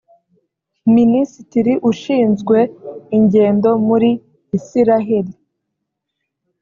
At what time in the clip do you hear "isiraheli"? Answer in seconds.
4.57-5.33